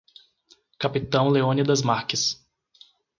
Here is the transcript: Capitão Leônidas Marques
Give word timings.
Capitão 0.79 1.29
Leônidas 1.29 1.83
Marques 1.83 2.43